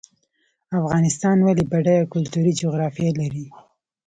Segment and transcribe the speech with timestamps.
[0.79, 3.45] افغانستان ولې بډایه کلتوري جغرافیه لري؟